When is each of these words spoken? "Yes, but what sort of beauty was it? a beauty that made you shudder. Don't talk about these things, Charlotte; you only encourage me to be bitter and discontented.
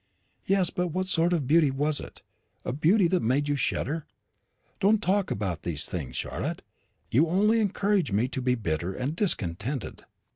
"Yes, 0.47 0.71
but 0.71 0.87
what 0.87 1.05
sort 1.05 1.31
of 1.31 1.45
beauty 1.45 1.69
was 1.69 1.99
it? 1.99 2.23
a 2.65 2.73
beauty 2.73 3.07
that 3.09 3.21
made 3.21 3.47
you 3.47 3.55
shudder. 3.55 4.07
Don't 4.79 4.99
talk 4.99 5.29
about 5.29 5.61
these 5.61 5.87
things, 5.87 6.15
Charlotte; 6.17 6.63
you 7.11 7.27
only 7.27 7.59
encourage 7.59 8.11
me 8.11 8.27
to 8.29 8.41
be 8.41 8.55
bitter 8.55 8.95
and 8.95 9.15
discontented. 9.15 10.05